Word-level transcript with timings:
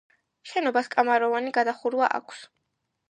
შენობას 0.51 0.89
კამაროვანი 0.95 1.53
გადახურვა 1.59 2.09
აქვს. 2.21 2.43